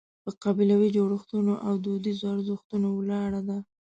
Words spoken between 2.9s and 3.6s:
ولاړه ده.